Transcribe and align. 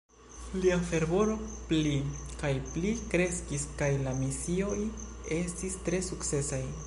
Lia 0.61 0.77
fervoro 0.85 1.35
pli 1.67 1.91
kaj 2.43 2.51
pli 2.71 2.95
kreskis 3.13 3.67
kaj 3.83 3.91
la 4.07 4.13
misioj 4.23 4.79
estis 5.41 5.77
tre 5.89 6.01
sukcesaj. 6.13 6.63